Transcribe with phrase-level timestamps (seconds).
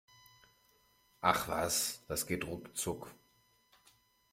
[1.21, 3.13] Ach was, das geht ruckzuck!